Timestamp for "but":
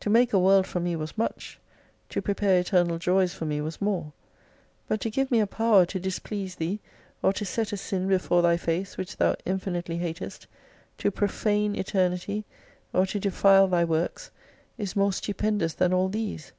4.88-5.00